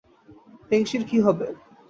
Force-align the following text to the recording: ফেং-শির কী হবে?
ফেং-শির 0.69 1.03
কী 1.09 1.17
হবে? 1.25 1.47